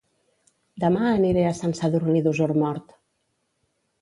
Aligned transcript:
Dema 0.83 1.03
aniré 1.09 1.43
a 1.49 1.51
Sant 1.59 1.75
Sadurní 1.81 2.25
d'Osormort 2.29 2.97